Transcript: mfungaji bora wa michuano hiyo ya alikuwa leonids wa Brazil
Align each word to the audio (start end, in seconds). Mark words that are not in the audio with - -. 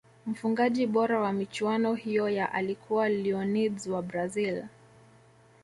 mfungaji 0.27 0.87
bora 0.87 1.19
wa 1.19 1.33
michuano 1.33 1.93
hiyo 1.93 2.29
ya 2.29 2.53
alikuwa 2.53 3.09
leonids 3.09 3.87
wa 3.87 4.01
Brazil 4.01 4.63